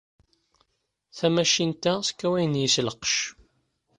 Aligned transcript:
Tamacint-a 1.17 1.93
sskawayen 2.07 2.55
syes 2.73 2.85
lqecc. 2.87 3.19